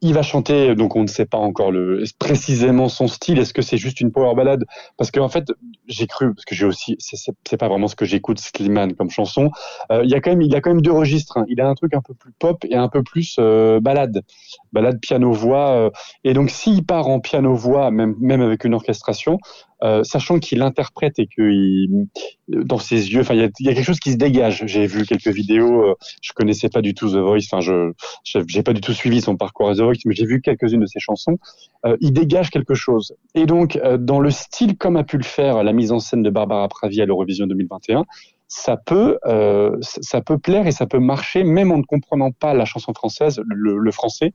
il 0.02 0.14
va 0.14 0.24
chanter, 0.24 0.76
donc 0.76 0.98
on 0.98 1.04
ne 1.04 1.08
sait 1.08 1.26
pas 1.26 1.38
encore 1.38 1.72
le, 1.72 2.04
précisément 2.20 2.90
son 2.90 3.08
style. 3.08 3.40
Est-ce 3.40 3.54
que 3.54 3.62
c'est 3.62 3.78
juste 3.78 4.02
une 4.02 4.12
power 4.12 4.36
ballade? 4.36 4.66
Parce 4.98 5.10
qu'en 5.10 5.24
en 5.24 5.30
fait, 5.30 5.46
j'ai 5.88 6.08
cru, 6.08 6.34
parce 6.34 6.46
que 6.46 6.56
j'ai 6.56 6.66
aussi, 6.66 6.98
c'est 7.00 7.58
pas 7.58 7.68
vraiment 7.68 7.88
ce 7.88 7.96
que 7.96 8.06
j'écoute 8.06 8.40
Slimane 8.40 8.94
comme 8.94 9.10
chanson. 9.10 9.52
Euh, 9.92 10.04
il 10.04 10.10
y 10.10 10.16
a 10.16 10.22
quand 10.22 10.32
même, 10.32 10.42
il 10.42 10.56
a 10.56 10.62
quand 10.62 10.72
même 10.72 10.82
deux 10.82 10.92
registres. 10.92 11.38
Hein. 11.38 11.46
Il 11.48 11.60
a 11.62 11.68
un 11.68 11.76
truc 11.76 11.94
un 11.94 12.02
peu 12.02 12.14
plus 12.14 12.32
pop 12.32 12.64
et 12.66 12.76
un 12.76 12.88
peu 12.88 13.04
plus 13.04 13.36
euh, 13.40 13.80
balade, 13.80 14.24
balade 14.72 15.00
piano 15.00 15.32
voix. 15.32 15.72
Euh. 15.72 15.90
et 16.24 16.34
donc 16.34 16.50
s'il 16.50 16.86
part 16.86 17.08
en 17.08 17.20
piano 17.20 17.54
voix, 17.56 17.92
même 17.92 18.16
même 18.20 18.42
avec 18.42 18.64
une 18.64 18.74
orchestration, 18.74 19.40
euh, 19.84 20.02
sachant 20.04 20.40
qu'il 20.40 20.62
interprète 20.62 21.20
et 21.20 21.28
que 21.28 21.52
dans 22.48 22.78
ses 22.78 23.12
yeux, 23.12 23.20
enfin, 23.20 23.34
il 23.34 23.42
y, 23.42 23.70
a, 23.70 23.74
quelque 23.74 23.84
chose 23.84 24.00
qui 24.00 24.14
se 24.14 24.18
dégage. 24.18 24.64
J'ai 24.66 24.86
vu 24.86 25.06
quelques 25.06 25.28
vidéos, 25.28 25.90
euh, 25.90 25.96
je 26.22 26.32
connaissais 26.32 26.70
pas 26.70 26.82
du 26.82 26.94
tout 26.94 27.10
The 27.10 27.18
Voice, 27.18 27.42
enfin, 27.52 27.60
je 27.60 27.92
j'ai 28.24 28.64
pas 28.64 28.72
du 28.72 28.80
tout 28.80 28.94
suivi 28.94 29.20
son 29.20 29.36
parcours 29.36 29.70
à 29.70 29.76
The 29.76 29.82
Voice, 29.82 30.00
mais 30.06 30.16
j'ai 30.16 30.26
vu 30.26 30.42
quelques-unes 30.42 30.80
de 30.80 30.86
ses 30.86 31.00
chansons. 31.00 31.38
Euh, 31.86 31.98
il 32.00 32.14
dégage 32.14 32.50
quelque 32.50 32.76
chose. 32.76 33.14
Et 33.36 33.46
donc, 33.46 33.78
dans 34.00 34.22
le 34.22 34.32
style 34.32 34.78
comme 34.78 34.96
a 34.96 35.04
pu 35.04 35.18
le 35.18 35.24
faire 35.24 35.64
la 35.64 35.74
mise 35.74 35.92
en 35.92 36.00
scène 36.00 36.24
de 36.24 36.30
Barbara 36.30 36.68
Pravi 36.70 37.02
à 37.02 37.06
l'Eurovision 37.06 37.46
2021, 37.46 38.06
ça 38.48 38.78
peut, 38.78 39.18
ça 39.82 40.22
peut 40.22 40.38
plaire 40.38 40.68
et 40.68 40.72
ça 40.72 40.86
peut 40.86 41.00
marcher, 41.00 41.44
même 41.44 41.72
en 41.72 41.78
ne 41.78 41.84
comprenant 41.84 42.32
pas 42.32 42.54
la 42.54 42.66
chanson 42.66 42.94
française, 42.94 43.42
le, 43.46 43.78
le 43.78 43.92
français. 43.92 44.32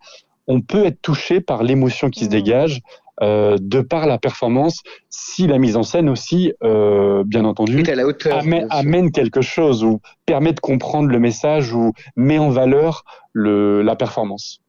On 0.46 0.60
peut 0.60 0.84
être 0.86 1.00
touché 1.02 1.40
par 1.40 1.62
l'émotion 1.62 2.10
qui 2.10 2.24
se 2.24 2.26
mmh. 2.26 2.30
dégage, 2.30 2.80
euh, 2.80 3.07
de 3.20 3.80
par 3.80 4.06
la 4.06 4.18
performance, 4.18 4.82
si 5.08 5.46
la 5.46 5.58
mise 5.58 5.76
en 5.76 5.82
scène 5.82 6.08
aussi, 6.08 6.52
euh, 6.62 7.24
bien 7.24 7.44
entendu, 7.44 7.84
à 7.88 7.94
la 7.94 8.06
hauteur, 8.06 8.38
amène, 8.38 8.66
amène, 8.70 9.10
quelque 9.10 9.40
chose 9.40 9.84
ou 9.84 10.00
permet 10.26 10.52
de 10.52 10.60
comprendre 10.60 11.08
le 11.08 11.18
message 11.18 11.72
ou 11.72 11.92
met 12.16 12.38
en 12.38 12.50
valeur 12.50 13.04
le, 13.32 13.82
la 13.82 13.96
performance. 13.96 14.60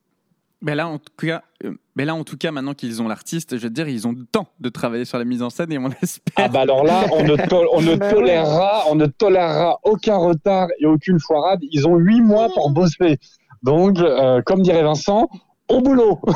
Mais 0.61 0.75
là, 0.75 0.87
en 0.87 0.97
tout 0.97 1.13
cas, 1.17 1.43
euh, 1.63 1.73
mais 1.95 2.03
là, 2.03 2.15
en 2.15 2.23
tout 2.25 2.37
cas, 2.37 2.51
maintenant 2.51 2.73
qu'ils 2.73 3.01
ont 3.01 3.07
l'artiste, 3.07 3.57
je 3.57 3.63
veux 3.63 3.69
dire, 3.69 3.87
ils 3.87 4.07
ont 4.07 4.11
le 4.11 4.25
temps 4.25 4.47
de 4.59 4.67
travailler 4.69 5.05
sur 5.05 5.17
la 5.17 5.23
mise 5.23 5.41
en 5.41 5.49
scène 5.49 5.71
et 5.71 5.77
on 5.77 5.89
espère. 6.01 6.33
Ah 6.35 6.47
bah 6.49 6.61
alors 6.61 6.83
là, 6.83 7.05
on 7.13 7.23
ne, 7.23 7.33
on 7.73 7.81
ne 7.81 7.95
Bah 7.99 8.11
tolérera, 8.11 8.83
on 8.89 8.95
ne 8.95 9.05
tolérera 9.05 9.79
aucun 9.83 10.17
retard 10.17 10.67
et 10.79 10.85
aucune 10.85 11.19
foirade. 11.19 11.59
Ils 11.71 11.87
ont 11.87 11.95
huit 11.95 12.21
mois 12.21 12.49
pour 12.53 12.71
bosser. 12.71 13.17
Donc, 13.63 13.99
euh, 13.99 14.41
comme 14.45 14.61
dirait 14.61 14.83
Vincent, 14.83 15.29
au 15.69 15.81
boulot. 15.81 16.19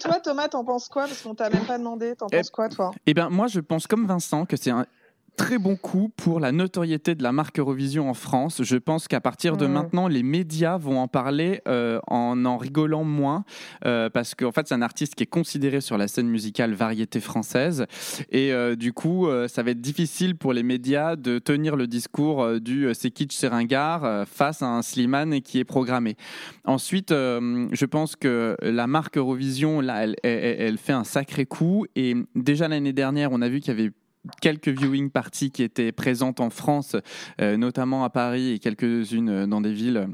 toi, 0.00 0.20
Thomas, 0.20 0.48
t'en 0.48 0.64
penses 0.64 0.88
quoi 0.88 1.02
Parce 1.06 1.22
qu'on 1.22 1.34
t'a 1.34 1.50
même 1.50 1.64
pas 1.64 1.78
demandé. 1.78 2.16
T'en 2.16 2.26
penses 2.26 2.50
quoi, 2.50 2.68
toi 2.68 2.92
Eh 3.06 3.14
bien, 3.14 3.28
moi, 3.30 3.46
je 3.46 3.60
pense 3.60 3.86
comme 3.86 4.06
Vincent 4.06 4.46
que 4.46 4.56
c'est 4.56 4.70
un 4.70 4.86
très 5.40 5.56
bon 5.56 5.74
coup 5.74 6.12
pour 6.16 6.38
la 6.38 6.52
notoriété 6.52 7.14
de 7.14 7.22
la 7.22 7.32
marque 7.32 7.58
Eurovision 7.58 8.10
en 8.10 8.14
France. 8.14 8.62
Je 8.62 8.76
pense 8.76 9.08
qu'à 9.08 9.22
partir 9.22 9.56
de 9.56 9.66
mmh. 9.66 9.72
maintenant, 9.72 10.06
les 10.06 10.22
médias 10.22 10.76
vont 10.76 10.98
en 10.98 11.08
parler 11.08 11.62
euh, 11.66 11.98
en 12.08 12.44
en 12.44 12.58
rigolant 12.58 13.04
moins, 13.04 13.44
euh, 13.86 14.10
parce 14.10 14.34
qu'en 14.34 14.52
fait, 14.52 14.68
c'est 14.68 14.74
un 14.74 14.82
artiste 14.82 15.14
qui 15.14 15.22
est 15.22 15.26
considéré 15.26 15.80
sur 15.80 15.96
la 15.96 16.08
scène 16.08 16.28
musicale 16.28 16.74
variété 16.74 17.20
française. 17.20 17.86
Et 18.30 18.52
euh, 18.52 18.76
du 18.76 18.92
coup, 18.92 19.28
ça 19.48 19.62
va 19.62 19.70
être 19.70 19.80
difficile 19.80 20.36
pour 20.36 20.52
les 20.52 20.62
médias 20.62 21.16
de 21.16 21.38
tenir 21.38 21.74
le 21.74 21.86
discours 21.86 22.60
du 22.60 22.92
c'est 22.92 23.10
kitsch, 23.10 23.34
c'est 23.34 23.48
ringard 23.48 24.26
face 24.28 24.60
à 24.60 24.66
un 24.66 24.82
Slimane 24.82 25.40
qui 25.40 25.58
est 25.58 25.64
programmé. 25.64 26.16
Ensuite, 26.66 27.12
je 27.12 27.84
pense 27.86 28.14
que 28.14 28.56
la 28.60 28.86
marque 28.86 29.16
Eurovision, 29.16 29.80
là, 29.80 30.04
elle, 30.04 30.16
elle, 30.22 30.56
elle 30.60 30.78
fait 30.78 30.92
un 30.92 31.04
sacré 31.04 31.46
coup. 31.46 31.86
Et 31.96 32.14
déjà 32.34 32.68
l'année 32.68 32.92
dernière, 32.92 33.32
on 33.32 33.40
a 33.40 33.48
vu 33.48 33.60
qu'il 33.60 33.74
y 33.74 33.80
avait 33.80 33.90
quelques 34.40 34.68
viewing 34.68 35.10
parties 35.10 35.50
qui 35.50 35.62
étaient 35.62 35.92
présentes 35.92 36.40
en 36.40 36.50
France, 36.50 36.96
euh, 37.40 37.56
notamment 37.56 38.04
à 38.04 38.10
Paris 38.10 38.52
et 38.52 38.58
quelques-unes 38.58 39.46
dans 39.46 39.60
des 39.60 39.72
villes. 39.72 40.08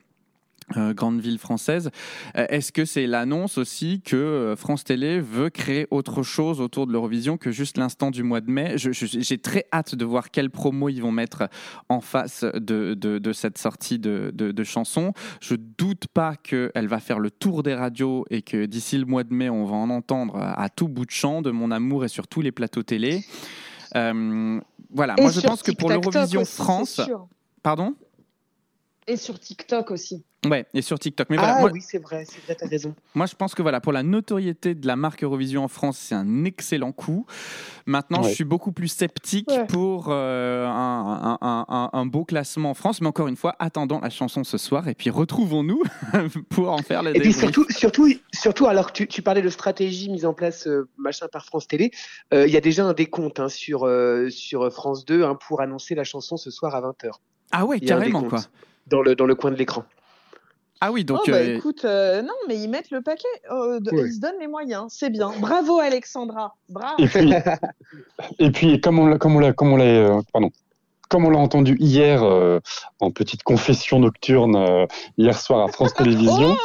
Euh, 0.76 0.92
grandes 0.94 1.20
villes 1.20 1.38
françaises. 1.38 1.90
Euh, 2.36 2.44
Est-ce 2.48 2.72
que 2.72 2.84
c'est 2.84 3.06
l'annonce 3.06 3.56
aussi 3.56 4.02
que 4.04 4.16
euh, 4.16 4.56
France 4.56 4.82
Télé 4.82 5.20
veut 5.20 5.48
créer 5.48 5.86
autre 5.92 6.24
chose 6.24 6.60
autour 6.60 6.88
de 6.88 6.92
l'Eurovision 6.92 7.36
que 7.36 7.52
juste 7.52 7.78
l'instant 7.78 8.10
du 8.10 8.24
mois 8.24 8.40
de 8.40 8.50
mai? 8.50 8.74
J'ai 8.76 9.38
très 9.38 9.66
hâte 9.72 9.94
de 9.94 10.04
voir 10.04 10.32
quelle 10.32 10.50
promo 10.50 10.88
ils 10.88 11.00
vont 11.00 11.12
mettre 11.12 11.48
en 11.88 12.00
face 12.00 12.44
de 12.52 13.32
cette 13.32 13.58
sortie 13.58 14.00
de, 14.00 14.32
de, 14.34 14.64
chansons. 14.64 15.12
Je 15.40 15.54
doute 15.54 16.08
pas 16.12 16.34
qu'elle 16.34 16.88
va 16.88 16.98
faire 16.98 17.20
le 17.20 17.30
tour 17.30 17.62
des 17.62 17.74
radios 17.74 18.24
et 18.30 18.42
que 18.42 18.66
d'ici 18.66 18.98
le 18.98 19.04
mois 19.04 19.22
de 19.22 19.32
mai, 19.32 19.48
on 19.48 19.66
va 19.66 19.76
en 19.76 19.88
entendre 19.88 20.36
à 20.36 20.68
tout 20.68 20.88
bout 20.88 21.06
de 21.06 21.12
champ 21.12 21.42
de 21.42 21.52
mon 21.52 21.70
amour 21.70 22.04
et 22.04 22.08
sur 22.08 22.26
tous 22.26 22.40
les 22.40 22.50
plateaux 22.50 22.82
télé. 22.82 23.20
Euh, 23.94 24.60
voilà, 24.90 25.14
et 25.18 25.22
moi 25.22 25.30
je 25.30 25.40
pense 25.40 25.62
que 25.62 25.72
pour 25.72 25.90
l'Eurovision 25.90 26.44
France. 26.44 27.00
Pardon? 27.62 27.94
Et 29.08 29.16
sur 29.16 29.38
TikTok 29.38 29.92
aussi. 29.92 30.24
Ouais, 30.50 30.66
et 30.74 30.82
sur 30.82 30.98
TikTok. 30.98 31.28
Mais 31.30 31.36
ah 31.38 31.40
voilà, 31.40 31.60
moi, 31.60 31.70
oui, 31.72 31.80
c'est 31.80 31.98
vrai, 31.98 32.24
c'est 32.24 32.42
vrai, 32.44 32.56
t'as 32.56 32.66
raison. 32.66 32.94
Moi, 33.14 33.26
je 33.26 33.34
pense 33.34 33.54
que 33.54 33.62
voilà, 33.62 33.80
pour 33.80 33.92
la 33.92 34.02
notoriété 34.02 34.74
de 34.74 34.86
la 34.86 34.96
marque 34.96 35.22
Eurovision 35.22 35.64
en 35.64 35.68
France, 35.68 35.98
c'est 35.98 36.14
un 36.14 36.44
excellent 36.44 36.92
coup. 36.92 37.26
Maintenant, 37.86 38.22
ouais. 38.22 38.30
je 38.30 38.34
suis 38.34 38.44
beaucoup 38.44 38.72
plus 38.72 38.88
sceptique 38.88 39.48
ouais. 39.48 39.66
pour 39.66 40.06
euh, 40.08 40.66
un, 40.66 41.38
un, 41.40 41.66
un, 41.68 41.90
un, 41.92 42.06
beau 42.06 42.24
classement 42.24 42.70
en 42.70 42.74
France. 42.74 43.00
Mais 43.00 43.06
encore 43.06 43.28
une 43.28 43.36
fois, 43.36 43.54
attendons 43.58 44.00
la 44.00 44.10
chanson 44.10 44.44
ce 44.44 44.58
soir 44.58 44.88
et 44.88 44.94
puis 44.94 45.10
retrouvons-nous 45.10 45.82
pour 46.48 46.70
en 46.70 46.78
faire 46.78 47.02
la 47.02 47.10
Et 47.10 47.20
puis 47.20 47.32
surtout, 47.32 47.66
surtout, 47.70 48.12
surtout, 48.32 48.66
alors 48.66 48.88
que 48.88 48.92
tu, 48.92 49.06
tu, 49.08 49.22
parlais 49.22 49.42
de 49.42 49.50
stratégie 49.50 50.10
mise 50.10 50.26
en 50.26 50.34
place 50.34 50.66
euh, 50.66 50.88
machin 50.96 51.26
par 51.30 51.44
France 51.44 51.68
Télé, 51.68 51.90
il 52.32 52.38
euh, 52.38 52.46
y 52.48 52.56
a 52.56 52.60
déjà 52.60 52.84
un 52.84 52.92
décompte 52.92 53.40
hein, 53.40 53.48
sur, 53.48 53.84
euh, 53.84 54.30
sur 54.30 54.72
France 54.72 55.04
2 55.04 55.24
hein, 55.24 55.36
pour 55.46 55.60
annoncer 55.60 55.94
la 55.94 56.04
chanson 56.04 56.36
ce 56.36 56.50
soir 56.50 56.74
à 56.74 56.80
20h. 56.80 57.10
Ah 57.52 57.64
ouais, 57.64 57.78
carrément 57.80 58.24
quoi. 58.24 58.40
Dans 58.86 59.02
le, 59.02 59.14
dans 59.14 59.26
le 59.26 59.34
coin 59.34 59.50
de 59.50 59.56
l'écran. 59.56 59.84
Ah 60.80 60.92
oui, 60.92 61.04
donc. 61.04 61.20
Oh, 61.22 61.30
bah, 61.30 61.38
euh... 61.38 61.56
écoute, 61.56 61.84
euh, 61.84 62.22
non, 62.22 62.34
mais 62.48 62.56
ils 62.56 62.68
mettent 62.68 62.90
le 62.90 63.00
paquet. 63.00 63.24
Euh, 63.50 63.80
de, 63.80 63.90
ouais. 63.90 64.08
Ils 64.08 64.14
se 64.14 64.20
donnent 64.20 64.38
les 64.38 64.46
moyens. 64.46 64.86
C'est 64.90 65.10
bien. 65.10 65.32
Bravo, 65.40 65.78
Alexandra. 65.78 66.54
Bravo. 66.68 66.96
Et 66.98 67.08
puis, 67.08 67.32
et 68.38 68.50
puis 68.50 68.80
comme 68.80 68.98
on 68.98 69.06
l'a, 69.06 69.18
comme 69.18 69.36
on 69.36 69.38
l'a, 69.38 69.52
comme 69.52 69.72
on 69.72 69.76
l'a, 69.76 69.84
euh, 69.84 70.20
pardon. 70.32 70.50
Comme 71.08 71.24
on 71.24 71.30
l'a 71.30 71.38
entendu 71.38 71.76
hier 71.78 72.22
en 73.00 73.10
petite 73.10 73.42
confession 73.42 74.00
nocturne 74.00 74.86
hier 75.18 75.38
soir 75.38 75.64
à 75.64 75.68
France 75.68 75.94
Télévisions. 75.94 76.56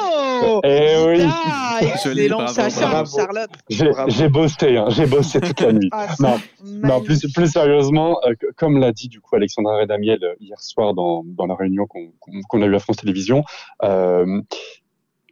Oh 0.44 0.60
et 0.64 0.96
oui. 1.06 1.24
Ah, 1.28 1.80
excellent, 1.82 2.48
Charlotte. 2.48 3.50
J'ai 3.70 4.30
bossé, 4.30 4.78
hein, 4.78 4.86
j'ai 4.90 5.06
bossé 5.06 5.40
toute 5.40 5.60
la 5.60 5.74
nuit. 5.74 5.90
Ah, 5.92 6.08
non, 6.20 6.40
non, 6.64 7.02
plus, 7.02 7.32
plus 7.32 7.52
sérieusement, 7.52 8.20
euh, 8.26 8.34
comme 8.58 8.80
l'a 8.80 8.92
dit 8.92 9.08
du 9.08 9.22
coup 9.22 9.36
Alexandra 9.36 9.78
Redamiel 9.78 10.20
hier 10.40 10.60
soir 10.60 10.94
dans, 10.94 11.24
dans 11.26 11.46
la 11.46 11.56
réunion 11.56 11.86
qu'on 11.86 12.12
qu 12.20 12.64
a 12.64 12.66
eue 12.66 12.76
à 12.76 12.80
France 12.80 12.98
Télévisions, 12.98 13.44
euh, 13.84 14.42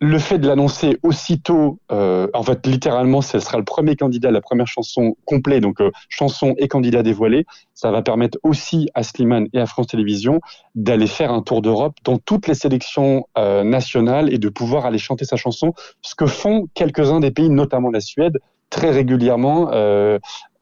le 0.02 0.18
fait 0.18 0.40
de 0.40 0.48
l'annoncer 0.48 0.98
aussitôt, 1.04 1.80
euh, 1.92 2.28
en 2.34 2.44
fait, 2.44 2.66
littéralement, 2.66 3.22
ce 3.22 3.40
sera 3.40 3.58
le 3.58 3.66
premier 3.66 3.96
candidat, 3.96 4.32
la 4.32 4.42
première 4.42 4.68
chanson 4.68 5.16
complète, 5.26 5.62
donc 5.62 5.82
euh, 5.82 5.92
chanson 6.08 6.56
et 6.58 6.70
candidat 6.70 7.04
dévoilé. 7.04 7.46
Ça 7.74 7.92
va 7.92 8.02
permettre 8.02 8.38
aussi 8.44 8.90
à 8.94 9.04
Slimane 9.04 9.48
et 9.54 9.60
à 9.60 9.66
France 9.66 9.88
Télévisions 9.88 10.40
d'aller 10.74 11.08
faire 11.08 11.34
un 11.34 11.42
tour 11.42 11.62
d'Europe 11.62 11.96
dans 12.06 12.18
toutes 12.18 12.48
les 12.48 12.54
sélections 12.54 13.28
euh, 13.38 13.64
nationales 13.64 14.34
et 14.34 14.38
de 14.38 14.48
pouvoir 14.48 14.86
aller 14.86 14.98
chanter 14.98 15.26
sa 15.26 15.36
chanson, 15.36 15.74
ce 16.02 16.16
que 16.16 16.28
font 16.28 16.68
quelques-uns 16.74 17.20
des 17.20 17.32
pays, 17.32 17.50
notamment 17.50 17.90
la 17.90 18.00
Suède, 18.00 18.40
très 18.70 18.92
régulièrement, 18.92 19.72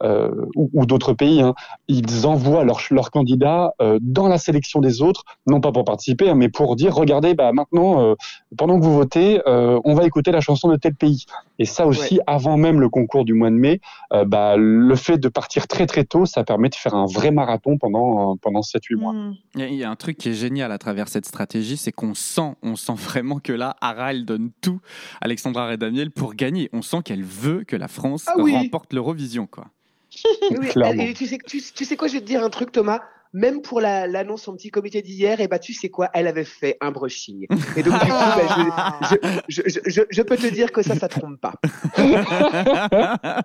euh, 0.02 0.30
ou, 0.54 0.70
ou 0.72 0.86
d'autres 0.86 1.12
pays, 1.12 1.40
hein, 1.40 1.54
ils 1.88 2.26
envoient 2.26 2.64
leurs 2.64 2.80
leur 2.90 3.10
candidats 3.10 3.74
euh, 3.80 3.98
dans 4.00 4.28
la 4.28 4.38
sélection 4.38 4.80
des 4.80 5.02
autres, 5.02 5.24
non 5.46 5.60
pas 5.60 5.72
pour 5.72 5.84
participer, 5.84 6.30
hein, 6.30 6.34
mais 6.34 6.48
pour 6.48 6.76
dire, 6.76 6.94
regardez, 6.94 7.34
bah, 7.34 7.52
maintenant, 7.52 8.00
euh, 8.00 8.14
pendant 8.56 8.78
que 8.78 8.84
vous 8.84 8.94
votez, 8.94 9.40
euh, 9.46 9.80
on 9.84 9.94
va 9.94 10.04
écouter 10.04 10.30
la 10.30 10.40
chanson 10.40 10.68
de 10.68 10.76
tel 10.76 10.94
pays. 10.94 11.26
Et 11.58 11.64
ça 11.64 11.86
aussi, 11.86 12.14
ouais. 12.14 12.24
avant 12.26 12.56
même 12.56 12.80
le 12.80 12.88
concours 12.88 13.24
du 13.24 13.34
mois 13.34 13.50
de 13.50 13.56
mai, 13.56 13.80
euh, 14.12 14.24
bah, 14.24 14.56
le 14.56 14.94
fait 14.96 15.18
de 15.18 15.28
partir 15.28 15.66
très 15.66 15.86
très 15.86 16.04
tôt, 16.04 16.26
ça 16.26 16.44
permet 16.44 16.68
de 16.68 16.74
faire 16.74 16.94
un 16.94 17.06
vrai 17.06 17.30
marathon 17.30 17.78
pendant, 17.78 18.36
pendant 18.36 18.60
7-8 18.60 18.96
mois. 18.96 19.12
Mmh. 19.12 19.34
Il 19.56 19.74
y 19.74 19.84
a 19.84 19.90
un 19.90 19.96
truc 19.96 20.18
qui 20.18 20.28
est 20.28 20.34
génial 20.34 20.72
à 20.72 20.78
travers 20.78 21.08
cette 21.08 21.26
stratégie, 21.26 21.76
c'est 21.76 21.92
qu'on 21.92 22.14
sent, 22.14 22.54
on 22.62 22.76
sent 22.76 22.94
vraiment 22.96 23.40
que 23.40 23.52
là, 23.52 23.76
Ara, 23.80 24.12
elle 24.12 24.24
donne 24.24 24.50
tout, 24.60 24.80
Alexandra 25.20 25.68
Redamiel, 25.68 26.10
pour 26.10 26.34
gagner. 26.34 26.68
On 26.72 26.82
sent 26.82 27.02
qu'elle 27.04 27.24
veut 27.24 27.64
que 27.64 27.76
la 27.76 27.88
France 27.88 28.26
ah 28.28 28.34
oui. 28.38 28.54
remporte 28.54 28.92
l'Eurovision, 28.92 29.46
quoi. 29.46 29.66
oui, 30.50 30.70
et 30.98 31.14
tu 31.14 31.26
sais, 31.26 31.38
tu, 31.38 31.60
tu 31.62 31.84
sais 31.84 31.96
quoi, 31.96 32.08
je 32.08 32.14
vais 32.14 32.20
te 32.20 32.26
dire 32.26 32.42
un 32.42 32.50
truc, 32.50 32.72
Thomas? 32.72 33.00
Même 33.32 33.60
pour 33.60 33.80
l'annonce 33.80 34.46
la, 34.46 34.52
en 34.52 34.56
petit 34.56 34.70
comité 34.70 35.02
d'hier, 35.02 35.40
et 35.40 35.44
eh 35.44 35.48
bah 35.48 35.58
tu 35.58 35.72
sais 35.74 35.88
quoi, 35.88 36.08
elle 36.14 36.26
avait 36.26 36.44
fait 36.44 36.76
un 36.80 36.90
brushing. 36.90 37.46
Et 37.76 37.82
donc 37.82 37.94
du 37.94 38.10
coup, 38.10 38.16
bah, 38.16 39.00
je, 39.10 39.16
je, 39.48 39.62
je, 39.86 40.02
je, 40.08 40.22
peux 40.22 40.36
te 40.36 40.46
dire 40.46 40.72
que 40.72 40.82
ça, 40.82 40.94
ça 40.94 41.08
trompe 41.08 41.38
pas. 41.40 41.54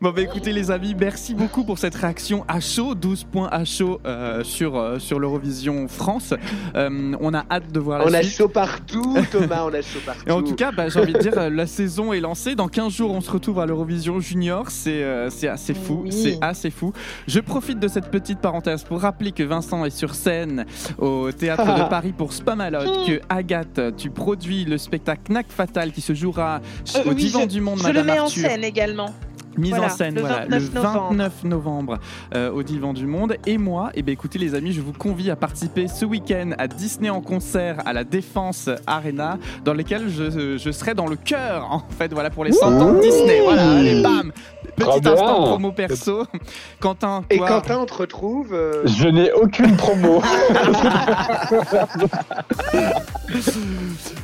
bon 0.00 0.10
bah 0.10 0.20
écoutez 0.22 0.52
les 0.52 0.70
amis, 0.70 0.96
merci 0.98 1.34
beaucoup 1.34 1.64
pour 1.64 1.78
cette 1.78 1.94
réaction 1.94 2.44
à 2.48 2.60
chaud, 2.60 2.94
12 2.94 3.24
points 3.24 3.48
à 3.48 3.64
chaud 3.64 4.00
euh, 4.04 4.42
sur 4.42 4.76
euh, 4.76 4.98
sur 4.98 5.20
l'Eurovision 5.20 5.86
France. 5.88 6.34
Euh, 6.74 7.14
on 7.20 7.32
a 7.34 7.44
hâte 7.50 7.70
de 7.70 7.80
voir 7.80 7.98
la 8.00 8.04
on 8.04 8.08
suite. 8.08 8.16
a 8.16 8.22
chaud 8.22 8.48
partout, 8.48 9.16
Thomas, 9.30 9.64
on 9.64 9.74
a 9.74 9.82
chaud 9.82 10.00
partout. 10.04 10.24
Et 10.26 10.32
en 10.32 10.42
tout 10.42 10.54
cas, 10.54 10.72
bah, 10.72 10.88
j'ai 10.88 11.00
envie 11.00 11.12
de 11.12 11.18
dire, 11.18 11.50
la 11.50 11.66
saison 11.66 12.12
est 12.12 12.20
lancée. 12.20 12.54
Dans 12.54 12.68
15 12.68 12.92
jours, 12.92 13.12
on 13.12 13.20
se 13.20 13.30
retrouve 13.30 13.60
à 13.60 13.66
l'Eurovision 13.66 14.18
Junior. 14.20 14.70
C'est 14.70 15.04
c'est 15.30 15.48
assez 15.48 15.74
fou, 15.74 16.02
oui. 16.04 16.12
c'est 16.12 16.38
assez 16.40 16.70
fou. 16.70 16.92
Je 17.28 17.40
profite 17.40 17.78
de 17.78 17.88
cette 17.88 18.10
petite 18.10 18.40
parenthèse 18.40 18.79
pour 18.84 19.00
rappeler 19.00 19.32
que 19.32 19.42
Vincent 19.42 19.84
est 19.84 19.90
sur 19.90 20.14
scène 20.14 20.64
au 20.98 21.30
théâtre 21.32 21.64
de 21.84 21.88
Paris 21.88 22.12
pour 22.16 22.32
Spamalot, 22.32 23.06
que 23.06 23.20
Agathe, 23.28 23.96
tu 23.96 24.10
produis 24.10 24.64
le 24.64 24.78
spectacle 24.78 25.22
Knack 25.32 25.46
Fatal 25.48 25.92
qui 25.92 26.00
se 26.00 26.14
jouera 26.14 26.60
euh, 26.96 27.04
au 27.04 27.08
oui, 27.10 27.14
Divan 27.16 27.42
je, 27.42 27.46
du 27.46 27.60
Monde, 27.60 27.78
je 27.78 27.82
Madame 27.84 28.06
le 28.06 28.12
mets 28.12 28.18
Arthur. 28.18 28.44
en 28.44 28.48
scène 28.48 28.64
également. 28.64 29.14
Mise 29.56 29.70
voilà, 29.70 29.86
en 29.86 29.88
scène, 29.88 30.14
le 30.14 30.20
voilà, 30.20 30.46
29 30.48 30.74
le 30.74 30.80
29 30.80 31.44
novembre, 31.44 31.98
euh, 32.34 32.50
au 32.52 32.62
Divan 32.62 32.92
du 32.92 33.06
Monde. 33.06 33.36
Et 33.46 33.58
moi, 33.58 33.90
eh 33.94 34.02
bien, 34.02 34.12
écoutez 34.12 34.38
les 34.38 34.54
amis, 34.54 34.72
je 34.72 34.80
vous 34.80 34.92
convie 34.92 35.30
à 35.30 35.36
participer 35.36 35.88
ce 35.88 36.04
week-end 36.04 36.52
à 36.58 36.68
Disney 36.68 37.10
en 37.10 37.20
concert 37.20 37.76
à 37.84 37.92
la 37.92 38.04
Défense 38.04 38.70
Arena, 38.86 39.38
dans 39.64 39.74
lequel 39.74 40.08
je, 40.08 40.56
je 40.56 40.70
serai 40.70 40.94
dans 40.94 41.06
le 41.06 41.16
cœur, 41.16 41.66
en 41.70 41.82
fait, 41.98 42.12
voilà, 42.12 42.30
pour 42.30 42.44
les 42.44 42.52
100 42.52 42.80
ans 42.80 42.92
de 42.94 43.00
Disney. 43.00 43.40
Voilà, 43.44 43.70
allez, 43.78 44.02
bam 44.02 44.32
Petit 44.76 45.08
instant 45.08 45.42
promo 45.44 45.72
perso. 45.72 46.26
Quentin, 46.80 47.24
Et. 47.30 47.38
Quentin, 47.38 47.78
on 47.80 47.86
te 47.86 47.94
retrouve. 47.94 48.52
Euh... 48.52 48.82
Je 48.86 49.08
n'ai 49.08 49.32
aucune 49.32 49.76
promo. 49.76 50.22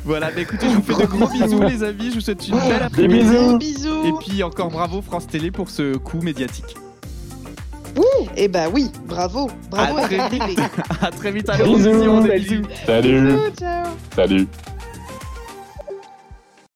voilà, 0.03 0.31
bah 0.31 0.41
écoutez, 0.41 0.67
je 0.69 0.75
vous 0.75 0.81
fais 0.81 0.93
de 1.01 1.07
gros 1.07 1.27
bisous, 1.27 1.61
les 1.61 1.83
amis. 1.83 2.09
Je 2.09 2.15
vous 2.15 2.21
souhaite 2.21 2.47
une 2.47 2.57
belle 2.59 2.83
après-midi. 2.83 3.23
Bisous. 3.23 3.57
bisous. 3.57 4.05
Et 4.05 4.13
puis 4.19 4.43
encore 4.43 4.69
bravo 4.69 5.01
France 5.17 5.31
Télé 5.31 5.49
pour 5.49 5.71
ce 5.71 5.97
coup 5.97 6.21
médiatique. 6.21 6.77
Ouh, 7.97 8.01
et 8.35 8.43
eh 8.43 8.47
bah 8.47 8.65
oui, 8.71 8.91
bravo, 9.07 9.49
bravo 9.71 9.97
à, 9.97 10.01
très 10.01 10.29
vite. 10.29 10.59
à 11.01 11.09
très 11.09 11.31
vite 11.31 11.49
à 11.49 11.57
bisous. 11.57 12.61
Salut. 12.85 13.31
Ciao, 13.31 13.49
ciao. 13.57 13.85
Salut. 14.15 14.47